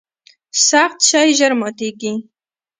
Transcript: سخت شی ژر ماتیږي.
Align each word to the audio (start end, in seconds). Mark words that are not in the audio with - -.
سخت 0.69 0.99
شی 1.09 1.29
ژر 1.37 1.51
ماتیږي. 1.59 2.13